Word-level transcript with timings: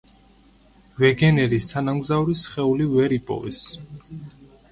ვეგენერის 1.01 1.67
თანამგზავრის 1.73 2.45
სხეული 2.47 2.87
ვერ 2.95 3.15
იპოვეს. 3.21 3.61